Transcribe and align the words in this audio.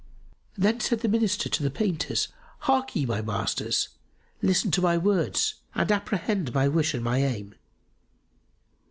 Then 0.57 0.79
said 0.79 1.01
the 1.01 1.07
Minister 1.07 1.47
to 1.47 1.61
the 1.61 1.69
painters, 1.69 2.29
"Harkye, 2.61 3.05
my 3.05 3.21
masters, 3.21 3.89
listen 4.41 4.71
to 4.71 4.81
my 4.81 4.97
words 4.97 5.53
and 5.75 5.91
apprehend 5.91 6.55
my 6.55 6.67
wish 6.67 6.95
and 6.95 7.03
my 7.03 7.21
aim. 7.21 7.53